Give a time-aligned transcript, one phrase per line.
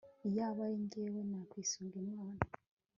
[0.27, 2.39] iyaba ari jyewe, nakwisunga imana